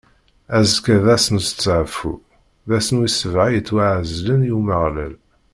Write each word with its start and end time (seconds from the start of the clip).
Azekka 0.57 0.97
d 1.03 1.05
ass 1.15 1.25
n 1.33 1.35
usteɛfu, 1.39 2.13
d 2.67 2.71
ass 2.77 2.89
wis 2.97 3.15
sebɛa 3.21 3.47
yettwaɛezlen 3.53 4.41
i 4.49 4.51
Umeɣlal. 4.57 5.13